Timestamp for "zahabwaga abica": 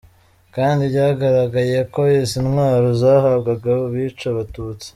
3.01-4.25